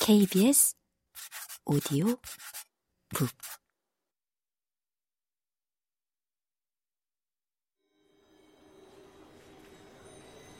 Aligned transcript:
KBS 0.00 0.74
오디오 1.66 2.06
북 3.14 3.28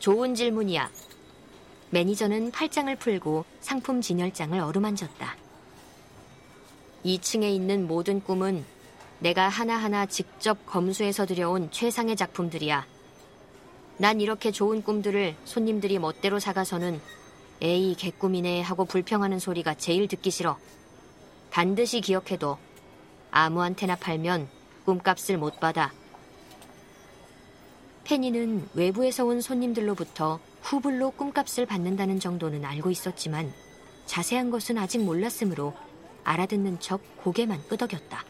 좋은 0.00 0.34
질문이야. 0.34 0.90
매니저는 1.90 2.52
팔짱을 2.52 2.96
풀고 2.96 3.44
상품 3.60 4.00
진열장을 4.00 4.58
어루만졌다. 4.58 5.36
2층에 7.04 7.52
있는 7.54 7.86
모든 7.86 8.22
꿈은 8.22 8.64
내가 9.18 9.48
하나하나 9.48 10.06
직접 10.06 10.64
검수해서 10.64 11.26
들여온 11.26 11.70
최상의 11.70 12.16
작품들이야. 12.16 12.86
난 13.98 14.20
이렇게 14.22 14.50
좋은 14.50 14.82
꿈들을 14.82 15.36
손님들이 15.44 15.98
멋대로 15.98 16.38
사가서는 16.38 16.98
에이 17.62 17.94
개꿈이네 17.94 18.62
하고 18.62 18.84
불평하는 18.84 19.38
소리가 19.38 19.74
제일 19.74 20.08
듣기 20.08 20.30
싫어. 20.30 20.56
반드시 21.50 22.00
기억해둬. 22.00 22.58
아무한테나 23.30 23.96
팔면 23.96 24.48
꿈값을 24.86 25.36
못 25.36 25.60
받아. 25.60 25.92
페니는 28.04 28.68
외부에서 28.74 29.24
온 29.24 29.40
손님들로부터 29.40 30.40
후불로 30.62 31.12
꿈값을 31.12 31.66
받는다는 31.66 32.18
정도는 32.18 32.64
알고 32.64 32.90
있었지만 32.90 33.52
자세한 34.06 34.50
것은 34.50 34.78
아직 34.78 34.98
몰랐으므로 35.04 35.74
알아듣는 36.24 36.80
척 36.80 37.00
고개만 37.22 37.68
끄덕였다. 37.68 38.24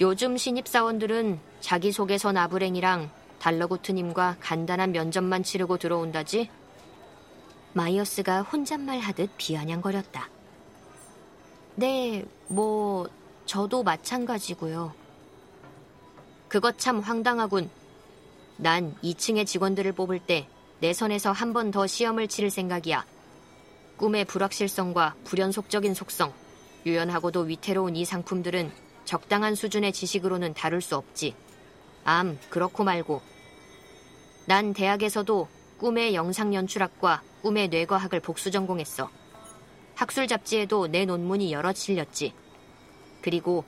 요즘 0.00 0.36
신입사원들은 0.36 1.40
자기소개서 1.60 2.32
나부랭이랑 2.32 3.10
달러구트님과 3.40 4.36
간단한 4.40 4.92
면접만 4.92 5.42
치르고 5.42 5.78
들어온다지? 5.78 6.50
마이어스가 7.78 8.42
혼잣말 8.42 8.98
하듯 8.98 9.30
비아냥거렸다. 9.36 10.28
네, 11.76 12.24
뭐, 12.48 13.08
저도 13.46 13.84
마찬가지고요. 13.84 14.92
그것 16.48 16.76
참 16.78 16.98
황당하군. 16.98 17.70
난 18.56 18.96
2층의 19.04 19.46
직원들을 19.46 19.92
뽑을 19.92 20.18
때 20.18 20.48
내 20.80 20.92
선에서 20.92 21.32
한 21.32 21.52
번 21.52 21.70
더 21.72 21.86
시험을 21.88 22.28
치를 22.28 22.50
생각이야. 22.50 23.04
꿈의 23.96 24.24
불확실성과 24.26 25.16
불연속적인 25.24 25.92
속성, 25.94 26.32
유연하고도 26.86 27.40
위태로운 27.42 27.96
이 27.96 28.04
상품들은 28.04 28.70
적당한 29.04 29.56
수준의 29.56 29.92
지식으로는 29.92 30.54
다룰 30.54 30.80
수 30.80 30.94
없지. 30.96 31.34
암, 32.04 32.38
그렇고 32.48 32.84
말고. 32.84 33.20
난 34.46 34.72
대학에서도 34.72 35.48
꿈의 35.78 36.14
영상 36.14 36.54
연출학과 36.54 37.22
꿈의 37.42 37.68
뇌과학을 37.68 38.20
복수 38.20 38.50
전공했어. 38.50 39.10
학술 39.94 40.28
잡지에도 40.28 40.86
내 40.86 41.04
논문이 41.04 41.52
여러 41.52 41.72
실렸지. 41.72 42.32
그리고 43.20 43.64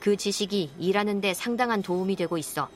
그 0.00 0.16
지식이 0.16 0.72
일하는데 0.78 1.34
상당한 1.34 1.82
도움이 1.82 2.16
되고 2.16 2.38
있어. 2.38 2.68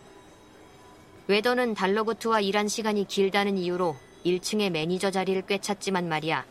웨더는 1.28 1.74
달러구트와 1.74 2.40
일한 2.40 2.68
시간이 2.68 3.06
길다는 3.08 3.58
이유로 3.58 3.96
1층의 4.24 4.70
매니저 4.70 5.10
자리를 5.10 5.42
꿰찼지만 5.46 6.08
말이야. 6.08 6.44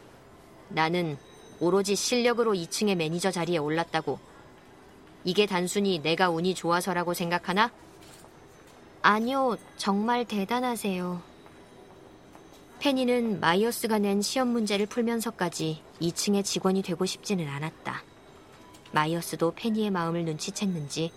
나는 0.69 1.17
오로지 1.59 1.95
실력으로 1.95 2.53
2층의 2.53 2.95
매니저 2.95 3.31
자리에 3.31 3.57
올랐다고. 3.57 4.19
이게 5.23 5.45
단순히 5.45 5.99
내가 5.99 6.29
운이 6.29 6.55
좋아서라고 6.55 7.13
생각하나? 7.13 7.71
아니요, 9.01 9.57
정말 9.77 10.25
대단하세요. 10.25 11.34
페니는 12.79 13.39
마이어스가 13.39 13.99
낸 13.99 14.21
시험 14.21 14.49
문제를 14.49 14.85
풀면서까지 14.85 15.81
2층의 16.01 16.43
직원이 16.43 16.81
되고 16.81 17.05
싶지는 17.05 17.47
않았다. 17.47 18.03
마이어스도 18.91 19.53
페니의 19.55 19.89
마음을 19.91 20.25
눈치챘는지 20.25 21.11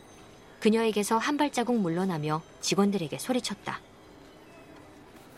그녀에게서 0.60 1.18
한 1.18 1.36
발자국 1.36 1.78
물러나며 1.78 2.42
직원들에게 2.60 3.18
소리쳤다. 3.18 3.80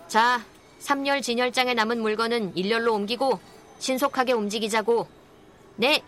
자, 0.09 0.45
3열 0.81 1.23
진열장에 1.23 1.75
남은 1.75 2.01
물건은 2.01 2.55
1열로 2.55 2.95
옮기고 2.95 3.39
신속하게 3.79 4.33
움직이자고. 4.33 5.07
네! 5.77 6.03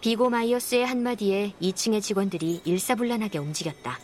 비고 0.00 0.28
마이어스의 0.28 0.84
한마디에 0.84 1.54
2층의 1.62 2.02
직원들이 2.02 2.62
일사불란하게 2.64 3.38
움직였다. 3.38 3.98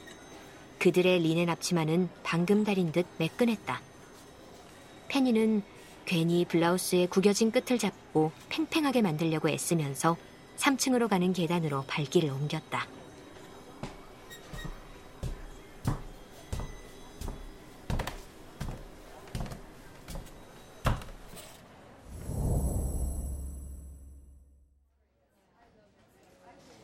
그들의 0.79 1.21
리넨 1.21 1.51
앞치마는 1.51 2.09
방금 2.23 2.65
다린 2.65 2.91
듯 2.91 3.07
매끈했다. 3.19 3.90
페니는 5.11 5.63
괜히 6.07 6.45
블라우스의 6.45 7.09
구겨진 7.09 7.51
끝을 7.51 7.79
잡고 7.79 8.31
팽팽하게 8.49 9.03
만들려고 9.03 9.49
애쓰면서 9.49 10.17
3층으로 10.57 11.09
가는 11.09 11.33
계단으로 11.33 11.85
발길을 11.87 12.31
옮겼다. 12.31 12.87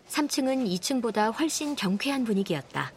3층은 0.08 0.66
2층보다 0.66 1.38
훨씬 1.38 1.76
경쾌한 1.76 2.24
분위기였다. 2.24 2.90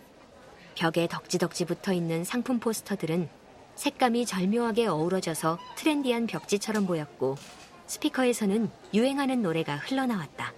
벽에 0.75 1.07
덕지덕지 1.07 1.66
붙어 1.66 1.91
있는 1.91 2.23
상품 2.23 2.59
포스터들은 2.59 3.38
색감이 3.79 4.25
절묘하게 4.25 4.88
어우러져서 4.88 5.57
트렌디한 5.78 6.28
벽지처럼 6.28 6.85
보였고 6.85 7.38
스피커에서는 7.88 8.69
유행하는 8.94 9.41
노래가 9.41 9.78
흘러나왔다. 9.78 10.53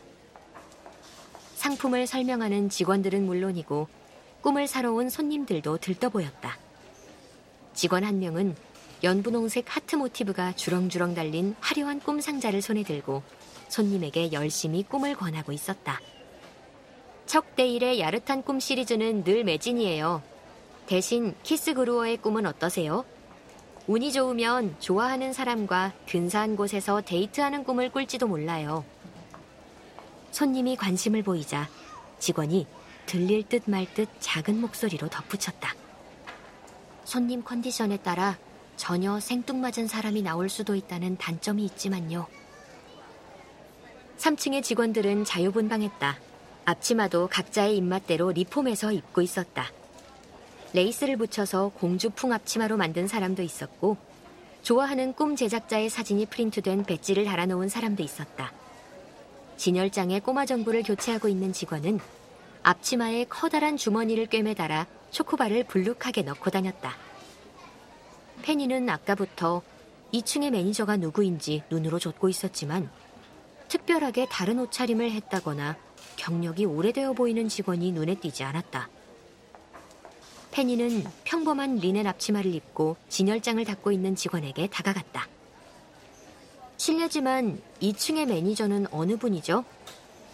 상품을 1.53 2.07
설명하는 2.07 2.69
직원들은 2.69 3.23
물론이고 3.23 3.87
꿈을 4.41 4.65
사러 4.65 4.91
온 4.91 5.07
손님들도 5.07 5.77
들떠 5.77 6.09
보였다. 6.09 6.57
직원 7.75 8.05
한 8.05 8.17
명은 8.17 8.55
연분홍색 9.03 9.65
하트 9.67 9.97
모티브가 9.97 10.53
주렁주렁 10.53 11.13
달린 11.13 11.55
화려한 11.59 11.99
꿈 11.99 12.21
상자를 12.21 12.63
손에 12.63 12.81
들고 12.81 13.21
손님에게 13.67 14.31
열심히 14.31 14.81
꿈을 14.81 15.13
권하고 15.13 15.51
있었다. 15.51 16.01
척데일의 17.27 17.99
야릇한 17.99 18.41
꿈 18.41 18.59
시리즈는 18.59 19.23
늘 19.23 19.43
매진이에요. 19.43 20.23
대신 20.87 21.35
키스 21.43 21.75
그루어의 21.75 22.17
꿈은 22.17 22.47
어떠세요? 22.47 23.05
운이 23.91 24.13
좋으면 24.13 24.77
좋아하는 24.79 25.33
사람과 25.33 25.91
근사한 26.07 26.55
곳에서 26.55 27.01
데이트하는 27.01 27.65
꿈을 27.65 27.91
꿀지도 27.91 28.25
몰라요. 28.25 28.85
손님이 30.31 30.77
관심을 30.77 31.23
보이자 31.23 31.67
직원이 32.17 32.67
들릴 33.05 33.43
듯말듯 33.43 34.07
작은 34.21 34.61
목소리로 34.61 35.09
덧붙였다. 35.09 35.75
손님 37.03 37.43
컨디션에 37.43 37.97
따라 37.97 38.37
전혀 38.77 39.19
생뚱맞은 39.19 39.87
사람이 39.87 40.21
나올 40.21 40.47
수도 40.47 40.73
있다는 40.73 41.17
단점이 41.17 41.65
있지만요. 41.65 42.27
3층의 44.19 44.63
직원들은 44.63 45.25
자유분방했다. 45.25 46.17
앞치마도 46.63 47.27
각자의 47.27 47.75
입맛대로 47.75 48.31
리폼해서 48.31 48.93
입고 48.93 49.21
있었다. 49.21 49.69
레이스를 50.73 51.17
붙여서 51.17 51.73
공주풍 51.75 52.31
앞치마로 52.31 52.77
만든 52.77 53.07
사람도 53.07 53.41
있었고, 53.41 53.97
좋아하는 54.61 55.13
꿈 55.13 55.35
제작자의 55.35 55.89
사진이 55.89 56.27
프린트된 56.27 56.85
배지를 56.85 57.25
달아놓은 57.25 57.67
사람도 57.67 58.03
있었다. 58.03 58.53
진열장에 59.57 60.19
꼬마 60.19 60.45
정부를 60.45 60.83
교체하고 60.83 61.27
있는 61.27 61.51
직원은 61.51 61.99
앞치마에 62.63 63.25
커다란 63.25 63.75
주머니를 63.75 64.27
꿰매달아 64.27 64.87
초코바를 65.09 65.65
불룩하게 65.65 66.21
넣고 66.23 66.49
다녔다. 66.51 66.95
페니는 68.43 68.89
아까부터 68.89 69.61
2층의 70.13 70.51
매니저가 70.51 70.97
누구인지 70.97 71.63
눈으로 71.69 71.99
좇고 71.99 72.29
있었지만 72.29 72.89
특별하게 73.67 74.27
다른 74.29 74.59
옷차림을 74.59 75.11
했다거나 75.11 75.77
경력이 76.17 76.65
오래되어 76.65 77.13
보이는 77.13 77.47
직원이 77.47 77.91
눈에 77.91 78.15
띄지 78.15 78.43
않았다. 78.43 78.89
페니는 80.51 81.05
평범한 81.23 81.77
리넨 81.77 82.05
앞치마를 82.07 82.53
입고 82.53 82.97
진열장을 83.09 83.63
닦고 83.63 83.91
있는 83.91 84.15
직원에게 84.15 84.67
다가갔다. 84.67 85.27
실례지만 86.77 87.61
2층의 87.81 88.25
매니저는 88.25 88.87
어느 88.91 89.17
분이죠? 89.17 89.63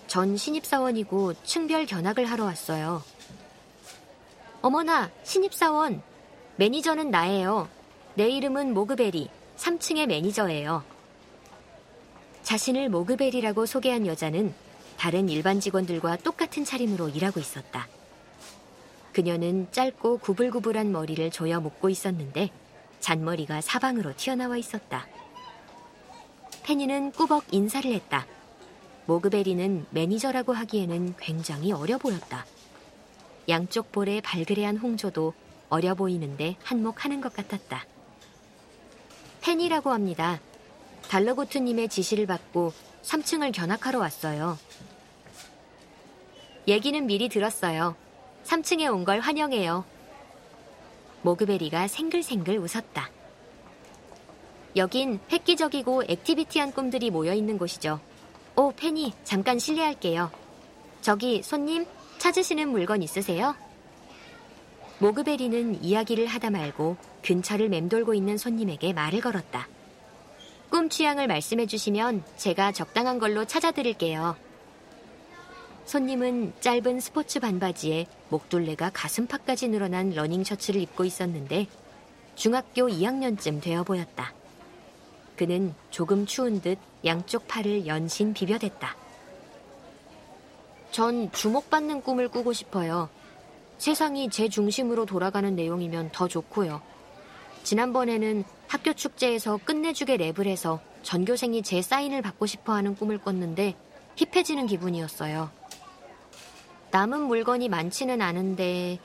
전 0.08 0.38
신입사원이고 0.38 1.34
층별 1.44 1.86
견학을 1.86 2.26
하러 2.26 2.46
왔어요. 2.46 3.04
어머나, 4.62 5.12
신입사원. 5.24 6.02
매니저는 6.56 7.12
나예요. 7.12 7.70
내 8.16 8.30
이름은 8.30 8.74
모그베리, 8.74 9.30
3층의 9.58 10.08
매니저예요. 10.08 10.84
자신을 12.44 12.90
모그베리라고 12.90 13.66
소개한 13.66 14.08
여자는 14.08 14.54
다른 14.98 15.30
일반 15.30 15.60
직원들과 15.60 16.18
똑같은 16.18 16.66
차림으로 16.66 17.10
일하고 17.10 17.40
있었다. 17.40 17.88
그녀는 19.18 19.68
짧고 19.72 20.20
구불구불한 20.20 20.92
머리를 20.92 21.32
조여 21.32 21.60
묶고 21.60 21.90
있었는데 21.90 22.52
잔머리가 23.00 23.62
사방으로 23.62 24.16
튀어나와 24.16 24.58
있었다. 24.58 25.08
페니는 26.62 27.14
꾸벅 27.14 27.46
인사를 27.50 27.92
했다. 27.92 28.28
모그베리는 29.08 29.88
매니저라고 29.90 30.54
하기에는 30.54 31.16
굉장히 31.18 31.72
어려 31.72 31.98
보였다. 31.98 32.46
양쪽 33.50 33.92
볼에 33.92 34.22
발그레한 34.22 34.78
홍조도 34.78 35.34
어려 35.70 35.96
보이는데 35.96 36.56
한몫하는 36.62 37.20
것 37.20 37.34
같았다. 37.34 37.88
페니라고 39.42 39.94
합니다. 39.94 40.40
달러고트님의 41.10 41.90
지시를 41.90 42.28
받고 42.28 42.72
3층을 43.02 43.52
견학하러 43.52 43.98
왔어요. 43.98 44.60
얘기는 46.68 47.04
미리 47.08 47.30
들었어요. 47.30 47.96
3층에 48.48 48.92
온 48.94 49.04
걸 49.04 49.20
환영해요. 49.20 49.84
모그베리가 51.22 51.88
생글생글 51.88 52.58
웃었다. 52.60 53.10
여긴 54.76 55.20
획기적이고 55.32 56.04
activity한 56.08 56.72
꿈들이 56.72 57.10
모여 57.10 57.34
있는 57.34 57.58
곳이죠. 57.58 58.00
오, 58.56 58.72
페니, 58.72 59.14
잠깐 59.24 59.60
실례할게요. 59.60 60.32
저기, 61.02 61.44
손님, 61.44 61.86
찾으시는 62.20 62.70
물건 62.70 63.04
있으세요? 63.04 63.56
모그베리는 65.00 65.84
이야기를 65.84 66.28
하다 66.28 66.50
말고 66.50 66.98
근처를 67.24 67.70
맴돌고 67.70 68.14
있는 68.14 68.38
손님에게 68.38 68.94
말을 68.94 69.22
걸었다. 69.22 69.68
꿈 70.70 70.90
취향을 70.90 71.28
말씀해 71.28 71.66
주시면 71.66 72.24
제가 72.38 72.72
적당한 72.72 73.20
걸로 73.20 73.46
찾아드릴게요. 73.46 74.36
손님은 75.88 76.52
짧은 76.60 77.00
스포츠 77.00 77.40
반바지에 77.40 78.08
목둘레가 78.28 78.92
가슴팍까지 78.94 79.70
늘어난 79.70 80.10
러닝 80.10 80.44
셔츠를 80.44 80.82
입고 80.82 81.06
있었는데 81.06 81.68
중학교 82.36 82.90
2학년쯤 82.90 83.62
되어 83.62 83.86
보였다. 83.86 84.34
그는 85.38 85.74
조금 85.90 86.26
추운 86.26 86.60
듯 86.60 86.78
양쪽 87.06 87.48
팔을 87.48 87.88
연신 87.88 88.34
비벼댔다. 88.34 88.98
전 90.92 91.32
주목받는 91.32 92.02
꿈을 92.02 92.28
꾸고 92.28 92.52
싶어요. 92.52 93.08
세상이 93.78 94.30
제 94.30 94.50
중심으로 94.50 95.06
돌아가는 95.06 95.56
내용이면 95.56 96.10
더 96.12 96.28
좋고요. 96.28 96.82
지난번에는 97.64 98.44
학교 98.68 98.92
축제에서 98.92 99.58
끝내주게 99.64 100.18
랩을 100.18 100.48
해서 100.48 100.82
전교생이 101.04 101.64
제 101.64 101.82
사인을 101.82 102.22
받고 102.22 102.46
싶어 102.46 102.74
하는 102.74 102.94
꿈을 102.94 103.20
꿨는데 103.20 103.87
힙해지는 104.18 104.66
기분이었어요. 104.68 105.50
남은 106.92 107.22
물건이 107.22 107.70
많지는 107.70 108.22
않은데, 108.22 109.00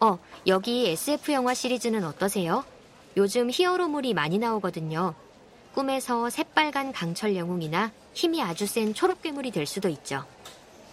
어, 0.00 0.18
여기 0.46 0.88
SF 0.88 1.32
영화 1.32 1.52
시리즈는 1.54 2.04
어떠세요? 2.04 2.64
요즘 3.16 3.50
히어로물이 3.50 4.14
많이 4.14 4.38
나오거든요. 4.38 5.14
꿈에서 5.74 6.30
새빨간 6.30 6.92
강철 6.92 7.36
영웅이나 7.36 7.92
힘이 8.14 8.42
아주 8.42 8.66
센 8.66 8.94
초록 8.94 9.22
괴물이 9.22 9.50
될 9.50 9.66
수도 9.66 9.88
있죠. 9.88 10.24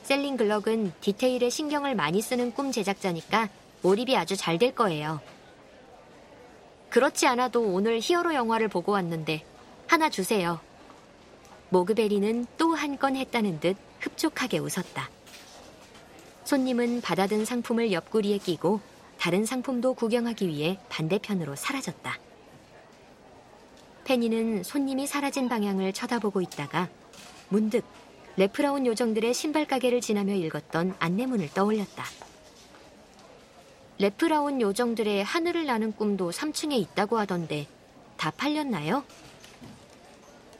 셀링 0.03 0.37
글럭은 0.37 0.93
디테일에 1.01 1.49
신경을 1.49 1.95
많이 1.95 2.21
쓰는 2.21 2.53
꿈 2.53 2.71
제작자니까 2.71 3.49
몰입이 3.81 4.15
아주 4.17 4.35
잘 4.35 4.57
될 4.57 4.73
거예요. 4.75 5.19
그렇지 6.89 7.27
않아도 7.27 7.61
오늘 7.61 7.99
히어로 8.01 8.33
영화를 8.33 8.67
보고 8.67 8.91
왔는데 8.91 9.43
하나 9.87 10.09
주세요. 10.09 10.59
모그베리는 11.69 12.45
또 12.57 12.75
한 12.75 12.97
건 12.97 13.15
했다는 13.15 13.59
듯 13.59 13.75
흡족하게 13.99 14.59
웃었다. 14.59 15.09
손님은 16.45 17.01
받아든 17.01 17.43
상품을 17.45 17.91
옆구리에 17.91 18.37
끼고 18.37 18.79
다른 19.19 19.45
상품도 19.45 19.95
구경하기 19.95 20.47
위해 20.47 20.79
반대편으로 20.89 21.55
사라졌다. 21.55 22.17
페니는 24.05 24.63
손님이 24.63 25.05
사라진 25.07 25.49
방향을 25.49 25.91
쳐다보고 25.91 26.41
있다가 26.41 26.87
문득 27.49 27.83
레프라운 28.37 28.85
요정들의 28.85 29.33
신발 29.33 29.65
가게를 29.65 29.99
지나며 29.99 30.33
읽었던 30.35 30.95
안내문을 30.99 31.49
떠올렸다. 31.53 32.05
레프라운 33.99 34.61
요정들의 34.61 35.23
하늘을 35.23 35.65
나는 35.65 35.91
꿈도 35.91 36.29
3층에 36.31 36.73
있다고 36.73 37.17
하던데 37.17 37.67
다 38.15 38.31
팔렸나요? 38.31 39.03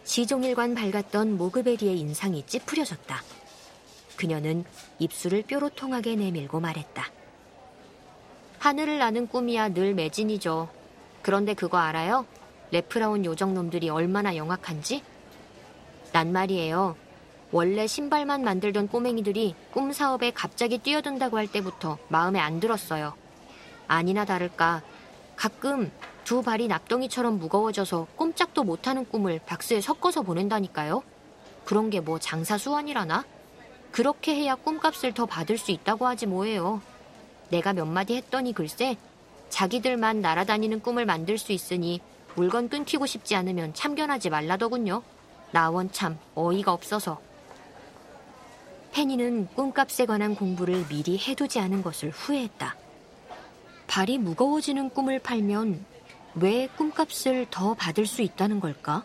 시종일관 0.08 0.74
밝았던 0.74 1.38
모그베리의 1.38 2.00
인상이 2.00 2.46
찌푸려졌다. 2.48 3.22
그녀는 4.16 4.64
입술을 5.00 5.44
뾰로 5.44 5.68
통하게 5.68 6.16
내밀고 6.16 6.62
말했다. 6.62 7.06
하늘을 8.60 9.00
나는 9.00 9.28
꿈이야 9.28 9.70
늘 9.70 9.94
매진이죠. 9.94 10.70
그런데 11.22 11.54
그거 11.54 11.78
알아요? 11.78 12.26
레프라운 12.72 13.26
요정놈들이 13.26 13.90
얼마나 13.90 14.38
영악한지? 14.38 15.04
난 16.14 16.32
말이에요. 16.32 16.96
원래 17.52 17.86
신발만 17.86 18.46
만들던 18.46 18.88
꼬맹이들이 18.88 19.56
꿈 19.72 19.92
사업에 19.92 20.32
갑자기 20.32 20.78
뛰어든다고 20.78 21.38
할 21.38 21.48
때부터 21.52 21.98
마음에 22.08 22.40
안 22.40 22.62
들었어요. 22.62 23.14
아니나 23.90 24.24
다를까 24.24 24.84
가끔 25.36 25.92
두 26.28 26.42
발이 26.42 26.68
납덩이처럼 26.68 27.40
무거워져서 27.40 28.08
꼼짝도 28.18 28.66
못하는 28.66 29.06
꿈을 29.06 29.40
박스에 29.46 29.80
섞어서 29.80 30.24
보낸다니까요. 30.24 31.02
그런 31.64 31.90
게 31.90 32.02
뭐 32.02 32.20
장사 32.20 32.58
수완이라나? 32.58 33.24
그렇게 33.94 34.36
해야 34.36 34.56
꿈값을 34.56 35.14
더 35.14 35.26
받을 35.26 35.58
수 35.58 35.72
있다고 35.72 36.06
하지 36.06 36.26
뭐예요. 36.26 36.82
내가 37.50 37.72
몇 37.72 37.86
마디 37.86 38.18
했더니 38.18 38.52
글쎄 38.52 38.98
자기들만 39.48 40.20
날아다니는 40.20 40.82
꿈을 40.82 41.06
만들 41.06 41.38
수 41.38 41.54
있으니 41.54 42.02
물건 42.36 42.68
끊기고 42.68 43.06
싶지 43.06 43.34
않으면 43.34 43.74
참견하지 43.74 44.30
말라더군요. 44.30 45.04
나원 45.52 45.94
참 45.94 46.20
어이가 46.36 46.74
없어서. 46.74 47.22
페니는 48.92 49.48
꿈값에 49.56 50.06
관한 50.06 50.36
공부를 50.36 50.88
미리 50.90 51.18
해두지 51.18 51.62
않은 51.62 51.84
것을 51.84 52.10
후회했다. 52.10 52.76
발이 53.88 54.18
무거워지는 54.18 54.90
꿈을 54.90 55.20
팔면 55.20 55.96
왜 56.40 56.68
꿈값을 56.78 57.48
더 57.50 57.74
받을 57.74 58.06
수 58.06 58.22
있다는 58.22 58.60
걸까? 58.60 59.04